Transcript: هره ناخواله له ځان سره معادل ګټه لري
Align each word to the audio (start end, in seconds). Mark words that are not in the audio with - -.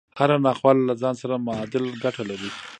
هره 0.19 0.35
ناخواله 0.45 0.81
له 0.89 0.93
ځان 1.01 1.15
سره 1.21 1.43
معادل 1.47 1.85
ګټه 2.03 2.23
لري 2.29 2.49